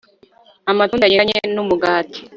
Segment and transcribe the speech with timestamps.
[0.71, 2.19] Amatunda agendanye numugati